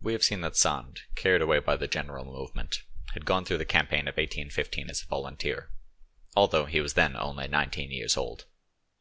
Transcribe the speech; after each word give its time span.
We 0.00 0.12
have 0.14 0.24
seen 0.24 0.40
that 0.40 0.56
Sand, 0.56 1.02
carried 1.14 1.40
away 1.40 1.60
by 1.60 1.76
the 1.76 1.86
general 1.86 2.24
movement, 2.24 2.82
had 3.14 3.24
gone 3.24 3.44
through 3.44 3.58
the 3.58 3.64
campaign 3.64 4.08
of 4.08 4.14
1815 4.16 4.90
as 4.90 5.02
a 5.04 5.06
volunteer, 5.06 5.70
although 6.34 6.64
he 6.64 6.80
was 6.80 6.94
then 6.94 7.14
only 7.14 7.46
nineteen 7.46 7.92
years 7.92 8.16
old. 8.16 8.46